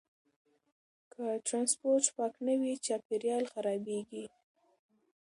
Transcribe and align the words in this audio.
که 1.13 1.23
ټرانسپورټ 1.47 2.03
پاک 2.15 2.33
نه 2.45 2.53
وي، 2.59 2.73
چاپیریال 2.85 3.43
خرابېږي. 3.53 4.25